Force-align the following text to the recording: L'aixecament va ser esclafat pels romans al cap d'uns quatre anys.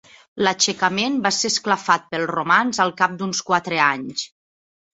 L'aixecament 0.45 1.19
va 1.25 1.31
ser 1.41 1.51
esclafat 1.53 2.09
pels 2.15 2.27
romans 2.33 2.81
al 2.89 2.97
cap 3.05 3.17
d'uns 3.21 3.45
quatre 3.51 3.81
anys. 3.93 4.29